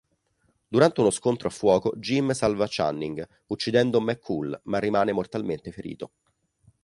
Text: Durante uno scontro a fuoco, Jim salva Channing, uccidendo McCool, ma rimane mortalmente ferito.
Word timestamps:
Durante 0.67 0.99
uno 0.99 1.11
scontro 1.11 1.47
a 1.47 1.51
fuoco, 1.51 1.93
Jim 1.97 2.31
salva 2.31 2.65
Channing, 2.67 3.23
uccidendo 3.49 4.01
McCool, 4.01 4.59
ma 4.63 4.79
rimane 4.79 5.11
mortalmente 5.11 5.71
ferito. 5.71 6.13